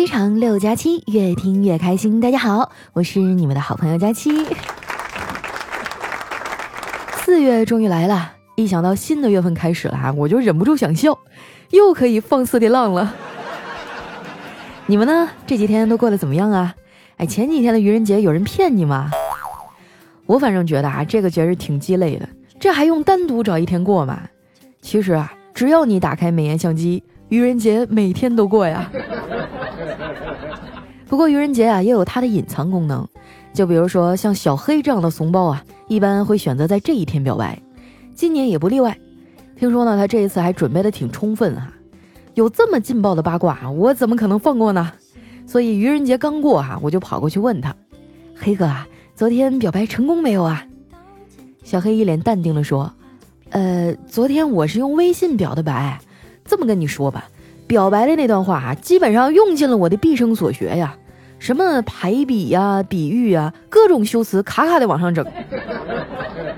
[0.00, 2.22] 非常六加七，越听越开心。
[2.22, 4.46] 大家好，我是你们的好朋友佳期。
[7.16, 11.18] 四月终于来了，一想到新的月份开始了啊，我就忍不住想笑，
[11.68, 13.14] 又可以放肆的浪了。
[14.86, 15.28] 你们呢？
[15.46, 16.74] 这几天都过得怎么样啊？
[17.18, 19.10] 哎，前几天的愚人节有人骗你吗？
[20.24, 22.26] 我反正觉得啊，这个节日挺鸡肋的，
[22.58, 24.22] 这还用单独找一天过吗？
[24.80, 28.90] 其实啊，只要你打开美颜相机，愚人节每天都过呀。
[31.10, 33.04] 不过愚人节啊也有它的隐藏功能，
[33.52, 37.60] 就比如说像小黑这样的怂包啊，一般会选择在这一天表白，
[38.14, 38.96] 今年也不例外。
[39.56, 41.72] 听说呢，他这一次还准备的挺充分啊，
[42.34, 44.92] 有这么劲爆的八卦，我怎么可能放过呢？
[45.48, 47.74] 所以愚人节刚过哈，我就跑过去问他，
[48.36, 48.86] 黑哥啊，
[49.16, 50.64] 昨天表白成功没有啊？
[51.64, 52.88] 小黑一脸淡定的说，
[53.48, 56.00] 呃，昨天我是用微信表的白，
[56.44, 57.28] 这么跟你说吧。
[57.70, 60.96] 表白的那段话啊，基本上用尽了我的毕生所学呀，
[61.38, 65.24] 什么排比呀、比喻呀，各种修辞卡卡的往上整。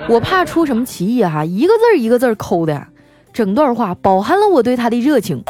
[0.08, 2.86] 我怕出什么歧义哈，一个字儿一个字儿抠的，
[3.30, 5.44] 整段话饱含了我对他的热情。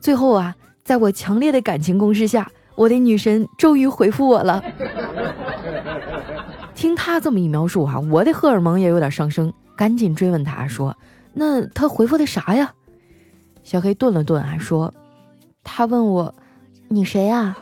[0.00, 4.64] 最后啊，在我强烈的感情攻势下，我的女神终于回复我了。
[6.74, 10.96] 听他这么一描述哈，我的荷尔蒙也有点上升，赶紧追问他说
[11.34, 12.72] ：“那他回复的啥呀？”
[13.62, 14.92] 小黑顿了顿，还说
[15.62, 16.34] ：“他问我，
[16.88, 17.56] 你谁呀？”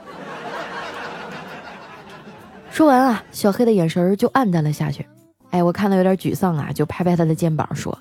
[2.71, 5.05] 说完啊，小黑的眼神就暗淡了下去。
[5.51, 7.99] 哎，我看到有点沮丧啊，就拍拍他的肩膀说：“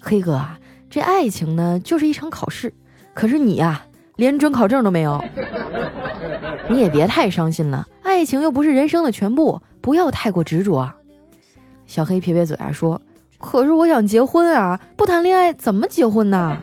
[0.00, 2.72] 黑哥啊，这爱情呢，就是一场考试。
[3.12, 3.84] 可是你呀，
[4.16, 5.22] 连准考证都没有。
[6.68, 10.90] 你也别太伤心了，爱情又不是人生的全部，不要太过执着。”
[11.86, 13.00] 小黑撇撇嘴啊，说。
[13.38, 16.56] 可是我想结婚啊，不谈恋爱怎么结婚呢？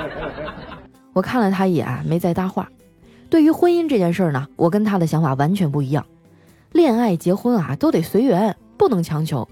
[1.12, 2.68] 我看了他一眼，没再搭话。
[3.28, 6.04] 对于婚姻这件事呢，我跟他的想法完全不一样。
[6.72, 9.48] 恋爱、结婚啊，都得随缘，不能强求。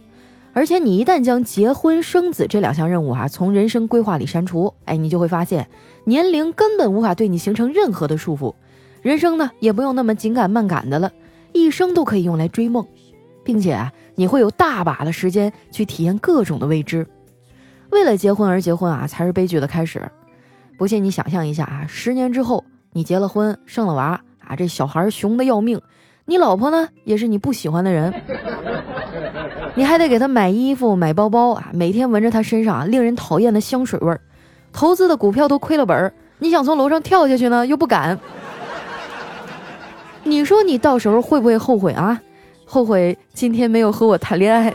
[0.55, 5.69] 而且你一旦将结婚、生子这两项任务啊从人生规划里删除，哎，你就会发现
[6.05, 8.55] 年龄根本无法对你形成任何的束缚，
[9.03, 11.13] 人生呢也不用那么紧赶慢赶的了，
[11.53, 12.87] 一生都可以用来追梦。
[13.49, 17.07] 并且啊，你会有大把的时间去体验各种的未知。
[17.89, 20.07] 为了结婚而结婚啊，才是悲剧的开始。
[20.77, 25.81] 不信你想象一下啊，十年之后你结了婚，生了娃啊，这小孩熊的要命，
[26.27, 28.13] 你老婆呢也是你不喜欢的人，
[29.75, 34.21] 你还得给他买衣服、买包包啊，每天闻着他身上令人讨厌的香水味儿，
[34.75, 38.21] 投资的股票都亏了本儿，你想从楼上跳下去呢又不敢。
[40.23, 42.21] 你说你到时候会不会后悔啊？
[42.71, 44.75] 后悔今天没有和我谈恋爱。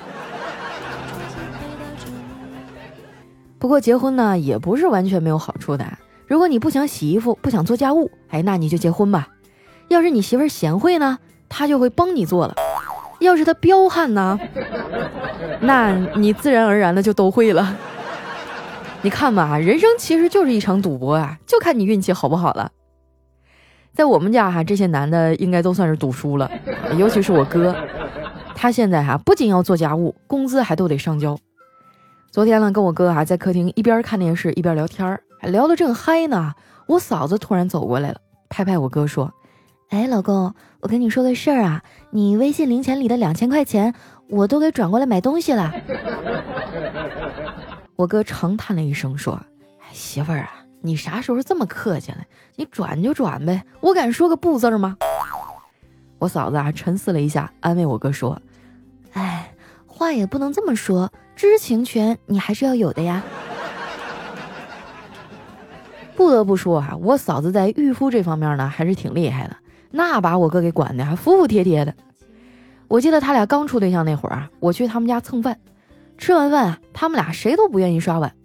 [3.60, 5.86] 不过结婚呢，也不是完全没有好处的。
[6.26, 9.28] 如果你不想洗衣服，不想做家务，哎，那你就结婚吧。
[9.90, 12.56] 要是你媳妇贤惠呢，她就会帮你做了；
[13.20, 14.40] 要是她彪悍呢，
[15.62, 17.78] 那你自然而然的就都会了。
[19.04, 22.72] 你看吧，人生其实就是一场赌博啊，就看你运气好不好了。
[23.94, 26.50] 在我们家哈，这些男的应该都算是赌输了，
[26.98, 27.76] 尤其是我哥，
[28.56, 31.38] 他现在哈不仅要做家务，工资还都得上交。
[32.32, 36.54] 昨天呢，跟我哥哈在客厅一边看电视一边聊天儿，聊得正嗨呢，
[36.88, 38.18] 我嫂子突然走过来了，
[38.50, 39.32] 拍拍我哥说
[39.92, 43.94] ：“哎，老公，我跟你说个事儿啊，你微信零钱里的两千块钱，
[44.28, 45.72] 我都给转过来买东西了。”
[47.96, 49.40] 我哥长叹了一声说
[49.94, 52.18] ：“媳妇儿啊。”你啥时候这么客气了？
[52.58, 54.98] 你转就转呗，我敢说个不字吗？
[56.20, 58.42] 我嫂子啊沉思了一下，安慰我哥说
[59.14, 59.54] ：“哎，
[59.88, 63.24] 话也不能这么说，知情权你还是要有的呀。”
[66.16, 69.56] 不得不说啊，我嫂子在御夫这方面呢还是挺厉害的，
[69.90, 71.96] 那把我哥给管的还服服帖帖的。
[72.90, 75.58] 我记得他俩刚处对象那会儿啊，我去他们家蹭饭，
[76.18, 78.36] 吃完饭啊，他们俩谁都不愿意刷碗。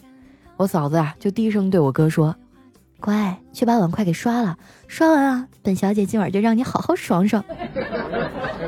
[0.59, 2.35] 我嫂子啊，就低声对我哥说
[2.99, 4.57] ：“乖，去把碗筷给刷了。
[4.89, 7.45] 刷完啊，本小姐今晚就让你好好爽爽。”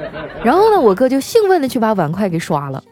[0.44, 2.82] 然后呢，我哥就兴奋的去把碗筷给刷了。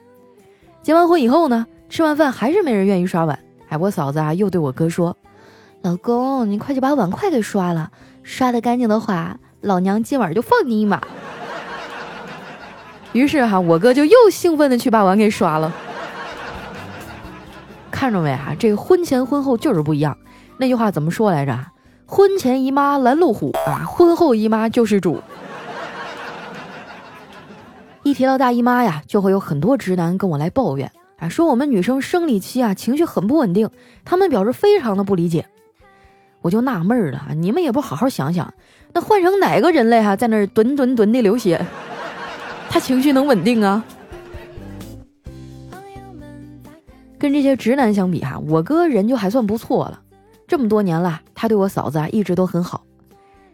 [0.83, 3.39] 结完婚以后呢，吃完饭还是没人愿意刷碗。
[3.69, 5.17] 哎，我嫂子啊，又对我哥说
[5.83, 7.93] ：“老公，你快去把碗筷给刷了。
[8.25, 11.01] 刷的干净的话，老娘今晚就放你一马。
[13.15, 15.73] ”于是哈，我哥就又兴奋的去把碗给刷了。
[18.09, 18.57] 看着没啊？
[18.59, 20.17] 这个婚前婚后就是不一样。
[20.57, 21.59] 那句话怎么说来着？
[22.07, 25.21] 婚前姨妈拦路虎啊，婚后姨妈救世主。
[28.05, 33.69] 一提到大姨妈呀，就会有很多直男跟我来抱怨啊，说我们女生生理期啊情绪很不稳定，
[34.07, 35.45] 他们表示非常的不理解。
[36.41, 38.55] 我就纳闷了，你们也不好好想想，
[38.95, 41.63] 那换成哪个人类哈，在那儿吨吨吨的流血，
[42.71, 43.85] 他情绪能稳定啊？
[47.19, 50.01] 跟这些直男相比哈，我哥人就还算不错了。
[50.47, 52.85] 这么多年了，他对我嫂子啊一直都很好。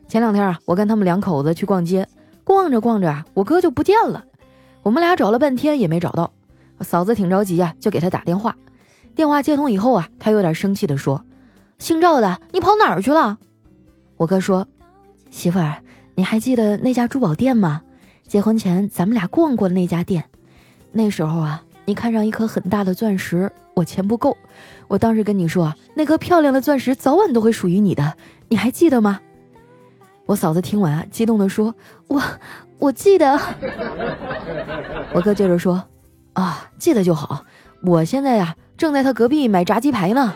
[0.07, 2.07] 前两天啊，我跟他们两口子去逛街，
[2.45, 4.25] 逛着逛着啊，我哥就不见了。
[4.83, 6.31] 我们俩找了半天也没找到，
[6.83, 8.55] 嫂子挺着急啊，就给他打电话。
[9.17, 11.25] 电话接通以后啊，他有点生气地说
[11.79, 13.39] ：“姓赵的，你跑哪儿去了？”
[14.19, 14.69] 我哥说
[15.33, 15.83] ：“媳妇儿，
[16.15, 17.81] 你还记得那家珠宝店吗？
[18.29, 20.25] 结婚前咱们俩逛过的那家店。
[20.93, 24.37] 那时候啊。”你看上一颗很大的钻石，我钱不够。
[24.89, 28.15] 我当时跟你说，那颗漂亮的钻石早晚都会属于你的，
[28.49, 29.21] 你还记得吗？
[30.27, 31.75] 我嫂子听完，激动地说
[32.09, 32.23] ：“我
[32.79, 33.39] 我记得。”
[35.13, 35.85] 我哥接着说
[36.33, 37.45] ：“啊，记得就好。
[37.83, 40.33] 我现在呀，正在他隔壁买炸鸡排呢。”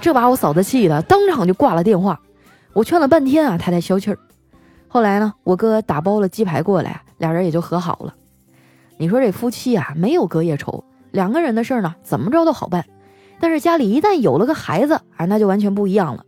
[0.00, 2.20] 这把我嫂子气的，当场就挂了电话。
[2.72, 4.18] 我劝了半天啊，他才消气儿。
[4.86, 8.14] 后来呢，我哥打包了鸡排过来，俩人也就和好了。
[9.00, 12.84] 你说这夫妻啊，没有隔夜仇，两个人的事儿呢，怎么着都好办。
[13.40, 16.26] 但是家里一旦有了个孩子啊，那就完全不一样了。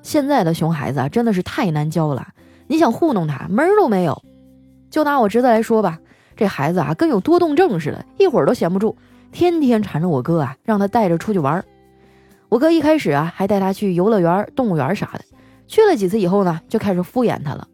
[0.00, 2.28] 现在的熊孩子啊，真的是太难教了。
[2.66, 4.22] 你想糊弄他，门儿都没有。
[4.88, 5.98] 就拿我侄子来说吧，
[6.34, 8.96] 这孩子啊，跟有多动症似的，一会儿都闲不住，
[9.30, 11.62] 天天缠着我哥啊，让他带着出去玩。
[12.48, 15.20] 我哥一开始啊，还带他去游乐园、动物园啥的。
[15.66, 17.68] 去了几次以后呢，就开始敷衍他了。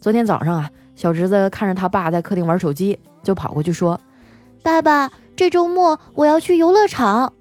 [0.00, 0.70] 昨天早上啊。
[1.00, 3.98] 小侄子看着他爸在客厅玩手机，就跑过去说
[4.62, 7.32] ：“爸爸，这周末我要去游乐场。”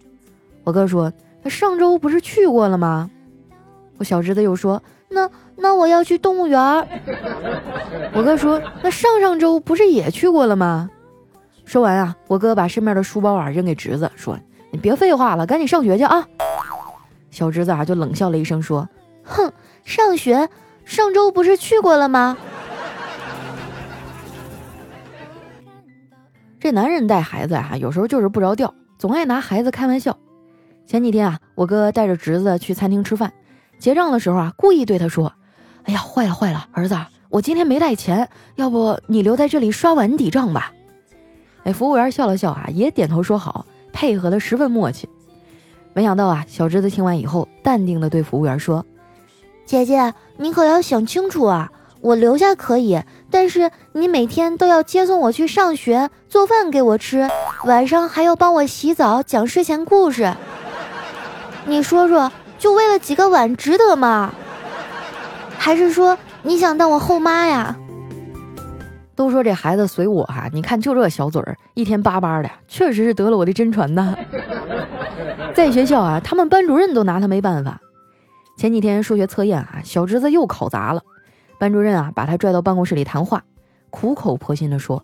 [0.64, 1.12] 我哥说
[1.44, 3.10] ：“那上周不是去过了吗？”
[4.00, 6.58] 我小侄子又说：“那那我要去动物园。”
[8.16, 10.90] 我哥说：“那上上周不是也去过了吗？”
[11.68, 14.40] 说完啊，我哥把身边的书包啊扔给侄子，说
[14.72, 16.26] ：“你别废话了，赶紧上学去啊！”
[17.30, 18.88] 小侄子啊就冷笑了一声，说
[19.22, 19.52] ：“哼，
[19.84, 20.48] 上学？
[20.86, 22.38] 上周不是去过了吗？”
[26.60, 30.18] 这男人带孩子啊，有时候就是不着调，总爱拿孩子开玩笑。
[30.86, 33.32] 前几天啊，我哥带着侄子去餐厅吃饭，
[33.80, 35.32] 结账的时候啊，故意对他说
[35.86, 36.98] ：“哎呀，坏了坏了，儿子，
[37.30, 40.74] 我今天没带钱，要不你留在这里刷碗抵账吧？”
[41.64, 45.08] 哎，服务员笑了笑啊，也点头说好，配合的十分默契。
[45.94, 48.86] 没想到啊，小侄子听完以后，淡定的对服务员说
[49.66, 51.72] ：“姐姐，你可要想清楚啊。”
[52.02, 52.98] 我留下可以，
[53.31, 57.30] 但是你每天都要接送我去上学，做饭给我吃，
[57.66, 60.34] 晚上还要帮我洗澡、讲睡前故事。
[61.66, 64.34] 你说说，就为了几个碗值得吗？
[65.58, 67.76] 还是说你想当我后妈呀？
[69.16, 74.16] 都说这孩子随我哈，你看就这小嘴儿，一天巴巴的，确实是得了我的真传呐。
[75.54, 77.80] 在学校啊，他们班主任都拿他没办法。
[78.58, 81.02] 前几天数学测验啊，小侄子又考砸了。
[81.60, 83.44] 班主任啊，把他拽到办公室里谈话，
[83.90, 85.04] 苦口婆心地说：“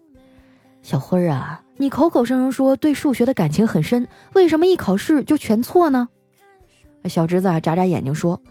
[0.81, 6.07] 小辉儿啊，你口口声声说对数学的感情很深，为什么一考试就全错呢？”
[7.05, 8.41] 小侄子啊，眨眨眼睛说：“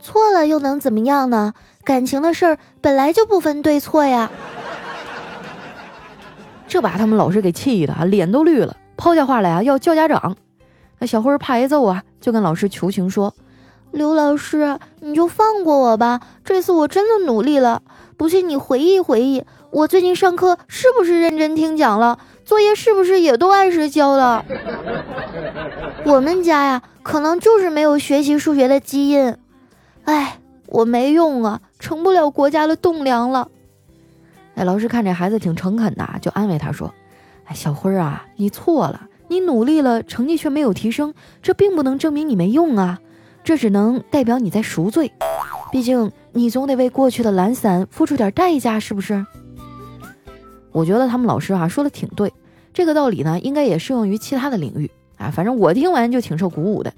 [0.00, 1.54] 错了又能怎么样呢？
[1.84, 4.30] 感情的事儿本来就不分对错呀。”
[6.66, 10.36] 这把他们老师给气的啊，脸都绿了，抛下话来啊，要叫家长。
[10.98, 13.32] 那小辉儿怕挨揍啊，就跟老师求情说。
[13.92, 17.82] 刘老师，你就放过我吧，这次我真的努力了。
[18.16, 22.18] 不信你回忆回忆，我最近上课是不是认真听讲了？
[22.44, 24.44] 作业是不是也都按时交了？
[26.06, 29.36] 我们家呀，可能就是没有学习数学的基因。
[30.04, 33.48] 哎，我没用啊，成不了国家的栋梁了。
[34.54, 36.92] 哎，老师看这孩子挺诚恳的，就安慰他说
[37.44, 42.98] ：“哎，小辉儿啊，你错了，你努力了，成绩却没有提升，这并不能证明你没用啊。”
[43.44, 45.12] 这只能代表你在赎罪，
[45.70, 49.24] 毕竟你总得为过去的懒散付出点代价，是不是？
[50.70, 52.32] 我觉得他们老师啊说的挺对，
[52.72, 55.30] 这个道理呢应该也适用于其他的领域啊。
[55.30, 56.92] 反正我听完就挺受鼓舞的。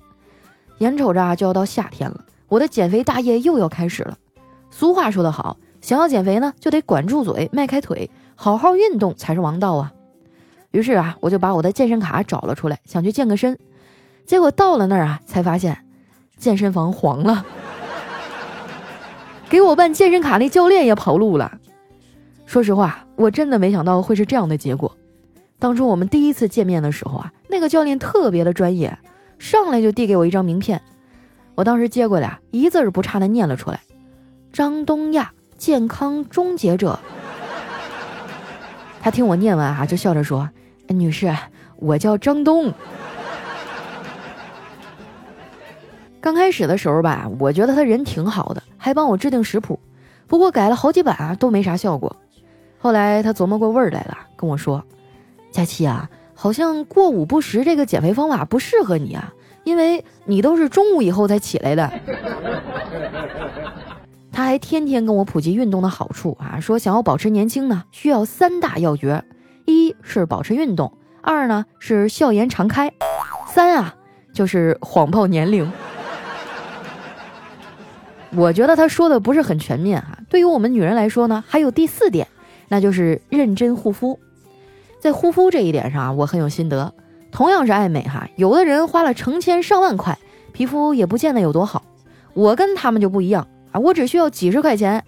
[0.78, 4.18] 眼瞅着啊就要到夏天了，我的减肥大业又要开始了。
[4.70, 9.92] 俗话说得好，想要减肥呢，就得管住嘴，迈开腿，好好运动才是王道啊。
[10.72, 13.58] 于是啊，我就把我的健身卡找了出来，想去健个身。
[14.26, 15.78] 结果到了那儿啊，才发现。
[16.36, 17.44] 健身房黄了，
[19.48, 21.58] 给我办健身卡那教练也跑路了。
[22.46, 24.96] 说实话，我真的没想到会是这样的结果。
[25.58, 28.98] 当初我们第一次见面的时候啊，那个教练特别的专业，
[29.38, 30.82] 上来就递给我一张名片。
[31.54, 33.80] 我当时接过来，一字儿不差的念了出来
[34.52, 36.98] ：“张东亚，健康终结者。”
[39.00, 40.50] 他听我念完啊，就笑着说
[40.88, 41.34] ：“女士，
[41.76, 42.74] 我叫张东。”
[46.25, 49.78] 刚开始的时候吧，我觉得他人挺好的，还帮我制定食谱。
[50.26, 52.16] 不过改了好几版啊，都没啥效果。
[52.78, 54.83] 后来他琢磨过味儿来了，跟我说
[55.52, 61.93] ：“佳期啊，好像过午不食这个减肥方法不适合你啊，因为你都是中午以后才起来的。
[64.33, 69.23] ”他还天天跟我普及运动的好处啊，说想要保持年轻呢，需要三大要诀：
[69.66, 70.90] 一是保持运动，
[71.21, 72.90] 二呢是笑颜常开，
[73.47, 73.95] 三啊
[74.33, 75.71] 就是谎报年龄。
[78.36, 80.18] 我觉得他说的不是很全面哈。
[80.28, 82.26] 对于我们女人来说呢，还有第四点，
[82.68, 84.18] 那就是认真护肤。
[84.98, 86.92] 在护肤这一点上啊，我很有心得。
[87.30, 90.18] 同样是爱美哈，有的人花了成千上万块，
[90.52, 91.82] 皮肤也不见得有多好。
[92.32, 93.46] 我跟他们就不一样。
[93.72, 95.04] 啊，我只需要几十块钱，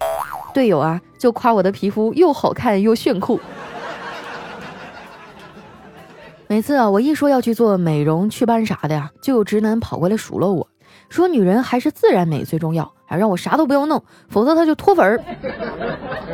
[0.53, 3.39] 队友啊就夸我的皮肤又好看又炫酷。
[6.47, 10.67] 每次啊，我一说要去做美容祛斑啥的呀，就有直男跑过来数落我，
[11.09, 15.19] 说女人还是自然美最重要，还让我啥都不要弄，否则她就脱粉儿。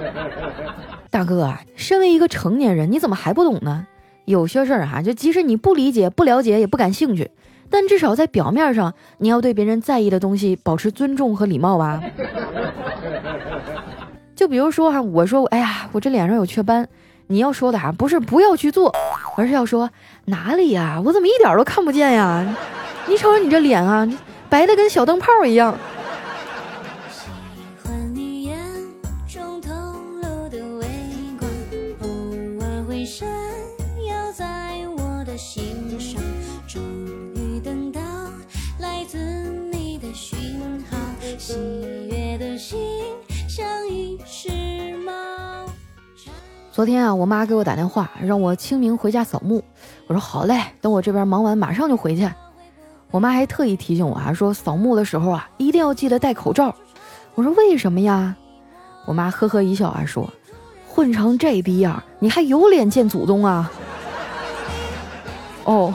[1.10, 3.86] 大哥啊，身为一个成年人，你怎么还不懂呢？
[4.26, 7.30] 有些事儿哈，就即使你不理解、不了解、也不感兴趣。
[7.70, 12.02] 但至少在表面上，你要对别人在意的东西保持尊重和礼貌吧。
[14.36, 16.88] 就比如说哈，我说哎呀，我这脸上有雀斑，
[17.28, 18.94] 你要说的哈不是不要去做，
[19.36, 19.90] 而是要说
[20.26, 21.02] 哪里呀？
[21.04, 22.56] 我怎么一点都看不见呀？
[23.08, 24.08] 你瞅瞅你这脸啊，
[24.54, 25.76] 白的跟小灯泡一样。
[46.72, 49.64] 昨天啊，我妈给我打电话，让我清明回家扫墓。
[50.06, 52.30] 我说好嘞，等我这边忙完，马上就回去。
[53.14, 56.74] 我妈还特意提醒我，啊说扫墓的时候啊，一定要记得戴口罩。
[57.36, 58.36] 我说为什么呀？
[59.06, 60.28] 我妈呵呵一笑啊，说
[60.90, 63.72] 混成这逼样，你还有脸见祖宗啊？
[65.66, 65.94] 哦。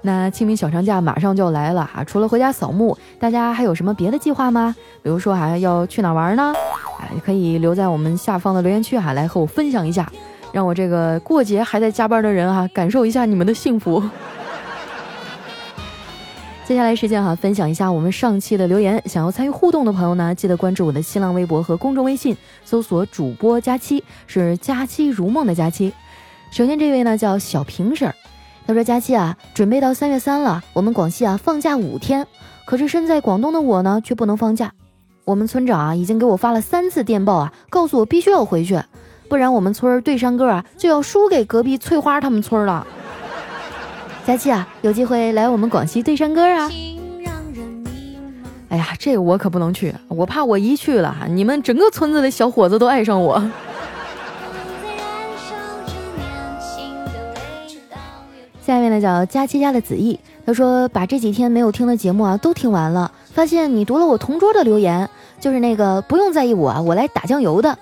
[0.00, 4.76] 那清明小长假马上就要来了哈，除了回家扫墓，大家还有什么别的计划吗？
[5.02, 6.54] 比如说还要去哪玩呢？
[7.00, 10.08] 啊，可以留在我们下方的留言区哈，来和我分享一下，
[10.52, 14.00] 让我这个过节还在加班的人啊，感受一下你们的幸福。
[16.72, 25.92] 接下来时间哈，分享一下我们上期的留言，想要参与互动的朋友呢，记得关注我的新浪微博和公众微信，搜索主播佳期，是佳期如梦的佳期。
[26.50, 28.10] 首先这位呢叫小平婶。
[28.66, 32.26] 他说：“佳期啊，准备到三月三了，我们广西啊放假五天，
[32.64, 34.72] 可是身在广东的我呢却不能放假。
[35.26, 38.80] 我们村长啊已经给我发了三次电报啊，告诉我必须要回去，
[39.28, 42.86] 不然我们村对山歌啊就要输给隔壁翠花他们村了。
[44.24, 46.70] 佳期啊，有机会来我们广西对山歌啊！
[48.68, 53.42] 哎呀，这我可不能去，我怕我一去了，你们整个村子的小伙子都爱上我。”
[58.64, 65.10] 下面呢叫佳期家的子毅，他说把这几天没有听的节目啊都听完了，发现你读了我同桌的留言，
[65.40, 67.76] 就是那个不用在意我，我来打酱油的。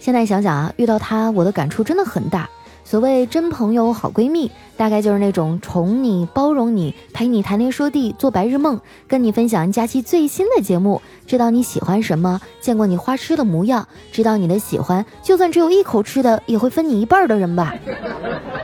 [0.00, 2.50] 现在想想啊，遇到他我的感触真的很大。
[2.88, 17.74] 所谓真朋友、好闺蜜，大概就是那种宠你、包容你、陪你谈天说地、做白日梦，跟你分享假期最新的节目，知道你喜欢什么，见过你花痴的模样，知道你的喜欢，就算只有一口吃的，也会分你一半的人吧。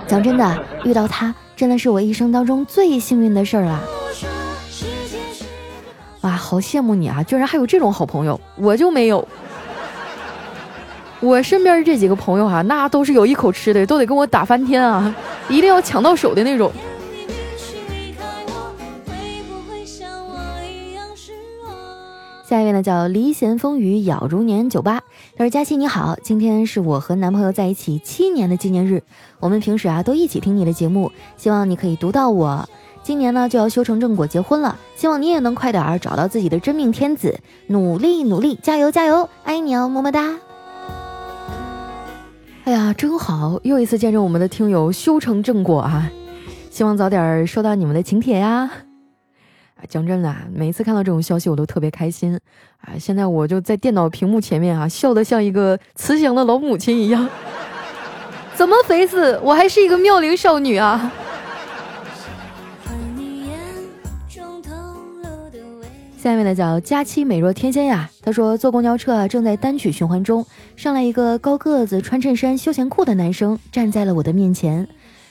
[0.06, 3.82] 讲真的，遇到他真的是我一生当中最幸运的事儿了。
[6.20, 9.26] 哇，好羡慕你啊，居然还有这种好朋友，我就没有。
[11.22, 15.14] 我身边这几个朋友哈，那都是有一口吃的，都得跟我打翻天啊，
[15.48, 16.72] 一定要抢到手的那种。
[22.44, 25.00] 下一位呢，叫离弦风雨杳如年九八，
[25.36, 29.02] 他说：“佳期你好，今天是我和男朋友在一起七年的纪念日，
[29.38, 32.68] 我们平时啊都一起听你的节目，希望你可以读到我。
[33.02, 37.38] 今年呢就要修成正果结婚了，希望你也能快点儿找到自己的真命天子，
[37.68, 40.38] 努力努力，加油加油，爱你哦，么么哒。”
[42.64, 46.08] 哎呀，真好，又一次见证我们的听友修成正果啊！
[46.70, 48.70] 希望早点收到你们的请帖呀！
[49.88, 52.38] 讲真的，每一次看到这种消息，我都特别开心
[52.82, 52.94] 啊！
[53.00, 57.28] 现在我就在电脑屏幕前面啊，笑得像一个慈祥的老母亲一样。
[58.54, 59.36] 怎么肥死？
[59.42, 61.12] 我还是一个妙龄少女啊！
[66.22, 74.86] 下面的叫佳期美若天仙呀，他说坐公交车啊，正在单曲循环中，上来一个高个子穿衬衫休闲裤的男生，站在了我的面前，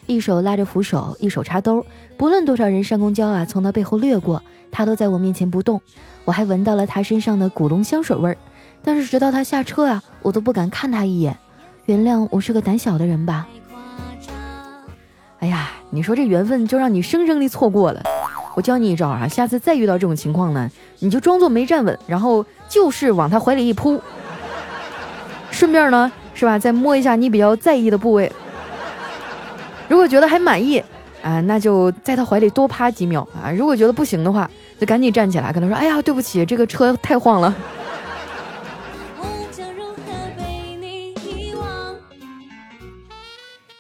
[0.06, 1.86] 一手拉着扶手，一手插兜，
[2.18, 5.80] 不论多少人上公交啊，从他背后掠过，他都在我面前不动。
[6.26, 8.38] 我还闻到了他身上的古龙香水味儿，
[8.84, 11.38] 但是直到他下车啊，我都不敢看他一眼。
[11.86, 13.48] 原谅我是个胆小的人吧。
[15.40, 18.04] 哎呀，你说这缘分就让你生生的错过了。
[18.54, 24.02] 我教你一招啊，下次再遇到这种情况呢，你就装作没站稳，然后就是往他怀里一扑，
[25.52, 26.60] 顺便呢，是吧？
[26.60, 28.32] 再摸一下你比较在意的部位。
[29.88, 30.84] 如果觉得还满意
[31.22, 33.52] 啊，那就在他怀里多趴几秒啊。
[33.52, 37.54] 如果觉得不行的话，就赶紧站起来跟他说：“哎呀，对不起，这个车太晃了。”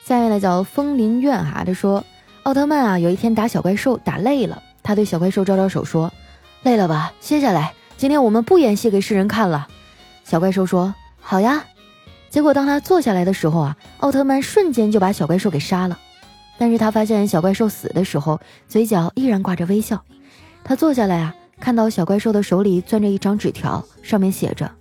[0.04, 2.04] 下一位呢叫枫林院哈，他说
[2.43, 6.12] 奥特曼啊，有一天打小怪兽打累了，他对小怪兽招招手说
[6.63, 9.67] ：“累了吧，歇下来，今天我们不演戏给世人看了。”
[10.25, 11.63] 小怪兽说：“好呀。”
[12.31, 16.00] 结果当他坐下来的时候啊，奥特曼瞬间就把小怪兽给杀了。
[16.57, 20.03] 但是他发现小怪兽死的时候，嘴角依然挂着微笑。
[20.63, 24.71] 他坐下来啊，看到小怪兽的手里攥着一张纸条，上面写着：“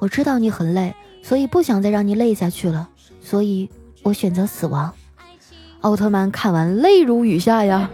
[0.00, 2.88] 我知道你很累，所以不想再让你累下去了，
[3.20, 3.70] 所以。”
[4.02, 4.92] 我选择死亡。
[5.82, 7.88] 奥特曼看完泪如雨下呀！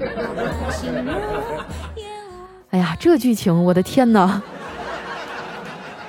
[2.71, 4.41] 哎呀，这剧情，我的天哪，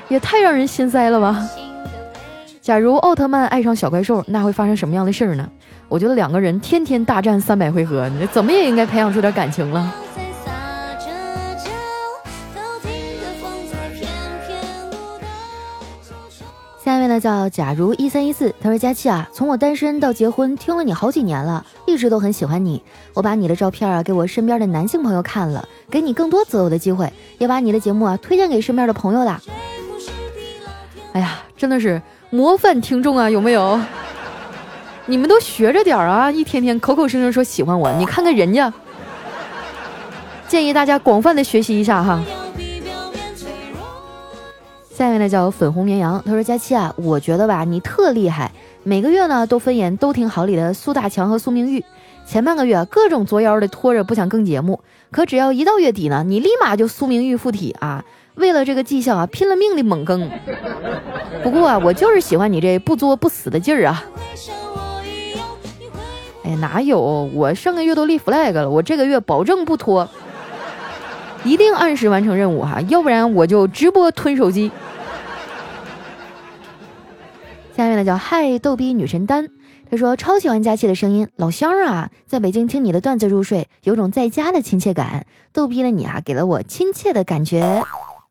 [0.09, 1.41] 也太让人心塞了吧！
[2.61, 5.49] 假如奥特曼爱上小怪兽，那会发生什么样的事儿呢？
[5.87, 9.95] 我觉得两个人天天大战三百回合，你怎么也应该培养出点感情了。
[16.99, 22.83] 下面呢叫假如一三一四，他说佳期啊，从我单身到结婚，听了你好几年了，一直都很喜欢你。
[23.13, 29.39] 我把你的照片啊给我身边的男性朋友看了，给你更多择偶的机会，也把你的节目啊推荐给身边的朋友啦。
[31.13, 32.01] 哎呀，真的是
[32.31, 33.79] 模范听众啊，有没有？
[35.05, 38.73] 你们都学着点啊，一天天口口声声说喜欢我，你看看人家。
[40.49, 42.19] 建议大家广泛的学习一下哈。
[44.99, 48.51] 下面呢叫粉红绵羊，他说佳期啊，我觉得吧你特厉害，
[48.83, 51.81] 每个月呢都分演都挺好里的苏大强和苏明玉，
[52.25, 58.03] 前半个月各种作妖的拖着不想更节目，可只要一到月底呢，你立马就苏明玉附体啊，
[58.35, 60.29] 为了这个绩效啊拼了命的猛更。
[61.43, 64.03] 不过啊，我就是喜欢你这不作不死的劲儿啊。
[66.43, 66.99] 哎，哪有，
[67.33, 70.09] 我上个月都立 flag 了，我这个月保证不拖，
[71.45, 74.69] 一定按时完成任务哈，要不然我就直播吞手机。
[77.79, 79.47] 下面呢叫嗨逗逼女神丹，
[79.89, 85.25] 她说超喜欢佳期的声音，老乡啊，在北京听你的段子入睡，有种在家的亲切感。
[85.53, 87.81] 逗逼的你啊，给了我亲切的感觉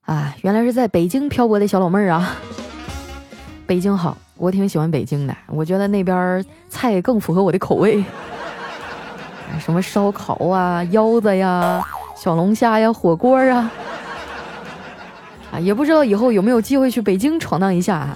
[0.02, 2.36] 啊，原来是在北京漂泊的小老妹儿啊。
[3.66, 8.04] 北京好，我挺喜欢北京的，我觉得那边菜更符合我的口味，
[9.58, 11.82] 什么烧烤啊、腰子呀、
[12.14, 13.72] 小龙虾呀、火锅啊，
[15.52, 18.14] 啊，也不知道以后有没有机会去北京闯荡一下啊。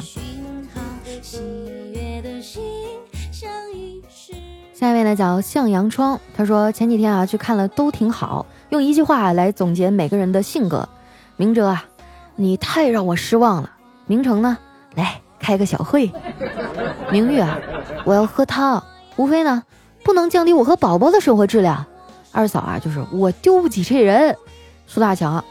[4.82, 10.88] 下一位呢叫向阳窗，他说前几天啊去看了都挺好，用一句话来总结每个人的性格。
[11.36, 11.84] 明哲啊，
[12.34, 13.70] 你太让我失望了。
[14.08, 14.58] 明成呢，
[14.96, 16.10] 来开个小会。
[17.12, 17.56] 明玉啊，
[18.04, 18.82] 我要喝汤。
[19.14, 19.62] 吴非呢，
[20.02, 21.86] 不能降低我和宝宝的生活质量。
[22.32, 24.36] 二嫂啊，就是我丢不起这人。
[24.88, 25.44] 苏大强，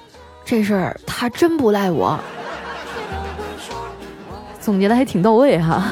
[0.44, 2.20] 这事儿他真不赖我。
[4.60, 5.86] 总结的还挺到位哈。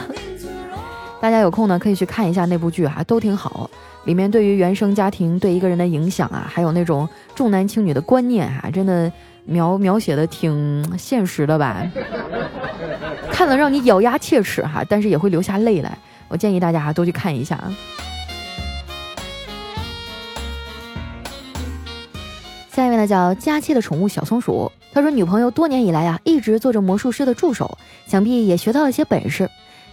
[1.22, 3.70] 大家有空呢，可以去看一下那部剧啊，都挺好。
[4.06, 9.12] 里面对于原生家庭对一个人的影响啊，还有那种重男轻女的观念啊，真的
[9.44, 11.86] 描描写的挺现实的吧？
[13.32, 15.98] 看了让你咬牙切齿哈，但是也会流下泪来。
[16.30, 17.62] 我建议大家都去看一下。
[22.72, 27.78] 下一位呢，叫佳期的宠物小松鼠，他说女朋友多年以来啊，一直做着魔术师的助手，
[28.08, 29.50] 想必也学到了些本事。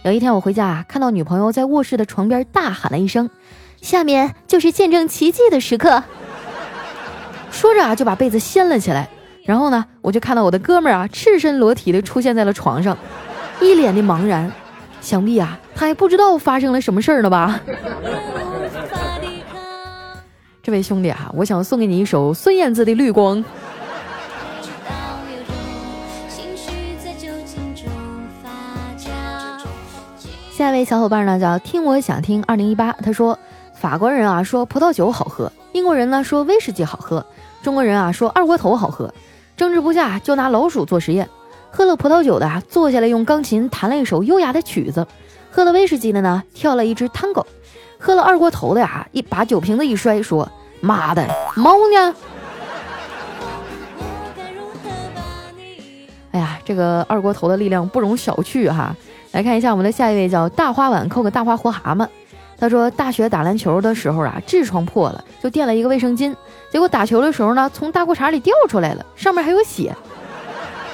[0.07, 3.29] 有一天我回家啊，看到女朋友在卧室的床边大喊了一声
[3.83, 6.01] ：“下面就是见证奇迹的时刻。”
[7.51, 9.09] 说着啊，就把被子掀了起来。
[9.43, 12.97] 然后呢，我就看到我的哥们儿啊，赤身裸体的出现在了床上，
[13.59, 14.49] 一脸的茫然。
[15.01, 17.59] 想必啊，他还不知道发生了什么事儿呢吧？
[20.63, 23.37] 这位兄弟啊，我想送给你一首孙燕姿的《绿光》。
[30.57, 33.37] 下一位小伙伴呢叫听我想听二零一八，他说
[33.75, 37.23] 法国人啊说葡萄酒好喝，英国人呢说威士忌好喝，
[37.61, 39.13] 中国人啊说二锅头好喝，
[39.55, 41.29] 争执不下就拿老鼠做实验，
[41.69, 45.05] 喝了葡萄酒的啊坐下来用钢琴弹了一首优雅的曲子，
[45.51, 47.45] 喝了威士忌的呢跳了一支探戈，
[47.99, 51.23] 喝了二锅头的呀，一把酒瓶子一摔，说：“妈的，
[51.55, 52.15] 猫呢？”
[56.33, 58.95] 哎呀，这个二锅头的力量不容小觑哈！
[59.31, 62.07] 来看一下我们的下一位，叫大花碗扣个大花活蛤蟆。
[62.59, 66.35] 他说，大学打篮球的时候啊，痔疮破了，就垫了一个卫生巾，
[66.71, 69.95] 结果打球的时候呢，从大裤衩里掉出来了，上面还有血，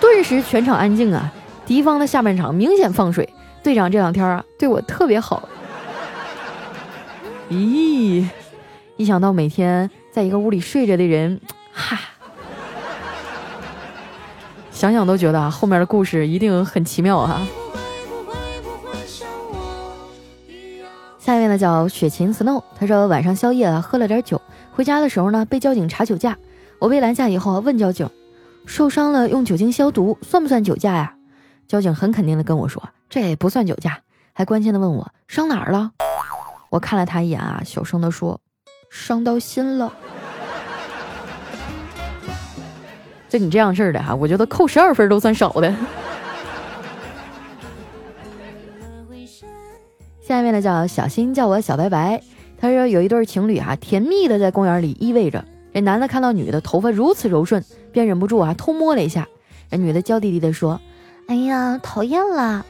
[0.02, 1.32] 顿时全场安静啊！
[1.65, 3.30] 敌方的下半场明显放水，
[3.63, 5.48] 队长这两天啊对我特别好。
[7.50, 8.28] 咦，
[8.98, 11.39] 一想到每天在一个屋里睡着的人，
[11.72, 11.98] 哈。
[14.69, 17.39] 想想都觉得啊，后面的故事一定很奇妙哈。
[21.23, 24.41] 下一位呢叫雪琴 Snow，他说晚上宵夜啊喝了点酒，
[24.73, 26.38] 回家的时候呢被交警查酒驾，
[26.79, 28.09] 我被拦下以后问交警，
[28.65, 31.15] 受伤了用酒精消毒算不算酒驾呀？
[31.65, 34.01] 交警很肯定的跟我说这不算酒驾，
[34.33, 35.91] 还关心的问我伤哪儿了？
[36.69, 38.41] 我看了他一眼啊，小声的说
[38.89, 39.93] 伤到心了。
[43.29, 45.73] 就你这样事儿的哈，我觉得扣十二分都算少的。
[50.25, 52.21] 下一位呢叫小新，叫我小白白。
[52.57, 55.43] 他说有一对情侣啊，甜蜜的在公园里依偎着。
[55.73, 59.27] 这男的看到女的头发如此柔顺，便忍不住啊偷摸了一下。
[59.69, 60.79] 这女的娇滴滴的说
[61.27, 62.65] ：“哎呀，讨厌了。”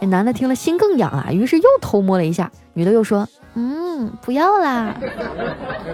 [0.00, 2.52] 这男的听了心更痒啊，于是又偷摸了一下。
[2.74, 4.94] 女的又说：“嗯，不要啦。”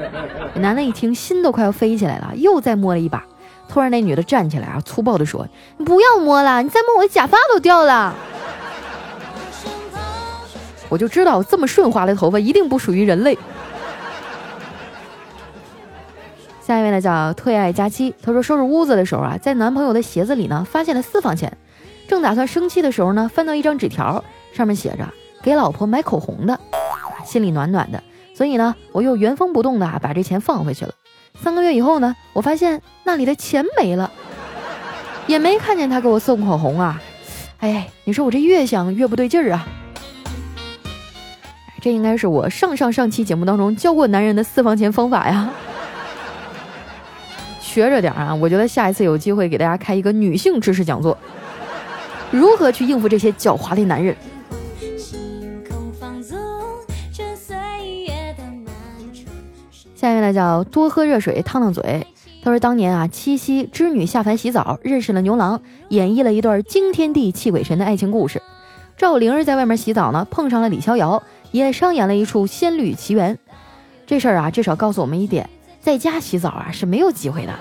[0.56, 3.24] 男的一听心都快要飞起来了，又再摸了一把。
[3.66, 8.14] 突然，那女的站起来啊，粗暴地说：“你不要摸了，你再摸我假发都掉了。”
[10.88, 13.36] 我就知道这么顺滑的头发一定不属于人类。
[16.60, 21.56] 下一位呢叫退爱佳期，他说收拾屋子的时候啊，在男朋友的鞋子里呢发现了私房钱，
[22.06, 24.22] 正打算生气的时候呢，翻到一张纸条，
[24.52, 25.08] 上面写着
[25.42, 26.60] 给老婆买口红的，
[27.24, 28.02] 心里暖暖的，
[28.34, 30.92] 所以呢，我又原封不动的把这钱放回去了。
[31.40, 34.10] 三个月以后呢，我发现那里的钱没了，
[35.26, 37.00] 也没看见他给我送口红啊！
[37.60, 39.66] 哎，你说我这越想越不对劲儿啊！
[41.80, 45.48] 这应该是我上上上期节目当中教过男人的私房钱方法呀，
[47.60, 48.34] 学着点啊！
[48.34, 51.16] 我觉得下一次有机会给大家开一个女性知识讲座，
[52.30, 54.16] 如何去应付这些狡猾的男人。
[59.94, 62.06] 下面呢叫多喝热水烫烫嘴。
[62.42, 68.40] 他说当年啊，七夕织女下凡洗澡，认识了牛郎，演绎了一段惊天地泣鬼神的爱情故事。
[68.96, 73.38] 赵灵儿在外面洗澡呢，碰上了李逍遥，也上演了一出仙侣奇缘。
[74.06, 75.48] 这事儿啊，至少告诉我们一点，
[75.80, 77.52] 在家洗澡啊是没有机会的，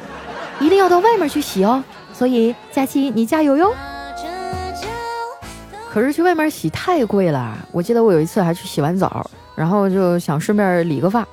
[0.60, 1.84] 一定要到外面去洗哦。
[2.14, 3.74] 所以佳期你加油哟。
[5.92, 11.28] 可是去外面洗太贵了，我记得我有一次还去洗完澡，然后就想顺便理个发。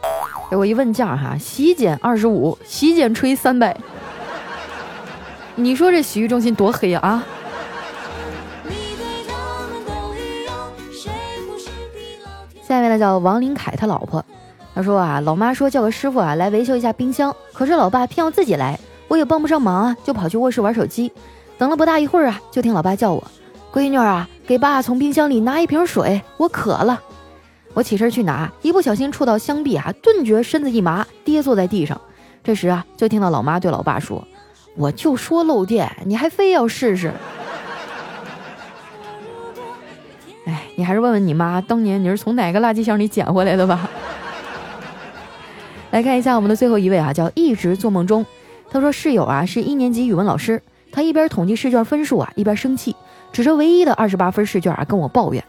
[0.51, 3.77] 给我一问价哈，洗剪二十五，洗剪吹三百。
[5.55, 7.25] 你说这洗浴中心多黑啊！
[12.75, 14.25] 下面呢叫王林凯他老婆，
[14.75, 21.13] 他说啊，老妈说叫个师傅啊来维修一下冰箱，可是老爸偏要自己来，我也帮不上忙啊，就跑去卧室玩手机。
[21.57, 23.23] 等了不大一会儿啊，就听老爸叫我，
[23.73, 27.01] 闺女啊，给爸从冰箱里拿一瓶水，我渴了。
[27.75, 32.01] 我起身去拿，一不小心触到箱壁啊，顿觉身子一麻，跌坐在地上。
[32.43, 34.27] 这时啊，就听到老妈对老爸说
[34.77, 37.13] ：“我就说漏电，你还非要试试。”
[40.77, 43.89] 你还是问问你妈，当年你是从哪个垃圾箱里捡回来的吧？
[45.93, 48.27] 来看一下我们的最后一位啊，叫一直做梦中。
[48.71, 50.61] 他说室友啊是一年级语文老师，
[50.91, 52.97] 他一边统计试卷分数啊，一边生气，
[53.33, 55.45] 指着唯一的二十八分试卷啊跟我抱怨。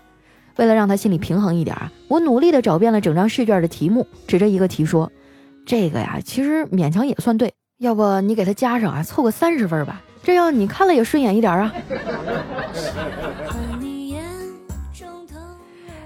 [0.57, 5.11] 为了让他心里平衡一点啊，我努力的找遍了整张试卷的题目，指着一个题说
[5.65, 11.73] ：“这个呀，其实勉强也算对，要不你给他加上啊，凑个三十分吧，这样你看了也顺眼一点啊。”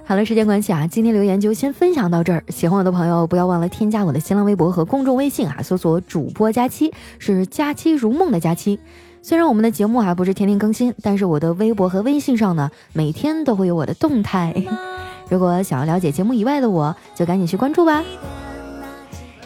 [0.09, 2.43] 好了，时间关系啊，今天留言就先分享到这儿。
[2.49, 8.79] 喜欢我的朋友，不要忘了添加我的新浪微博和公众微信啊，搜索“主播佳期”，是“佳期如梦”的佳期。
[9.21, 14.51] 虽然我们的节目还不是天天更新，但是我的微博和微信上呢，每天都会有我的动态。
[15.29, 18.03] 如果想要了解节目以外的我，就赶紧去关注吧。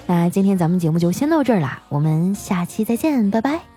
[0.08, 3.73] 那今天咱们节目就先到这儿啦，我们下期再见，拜拜。